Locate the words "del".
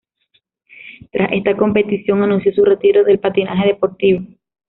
3.03-3.19